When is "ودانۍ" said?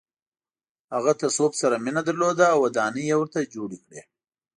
2.65-3.03